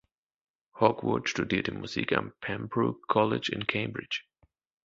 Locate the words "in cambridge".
3.53-4.23